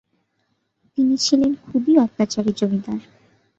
[0.93, 2.99] তিনি ছিলেন খুবই অত্যাচারী জমিদার।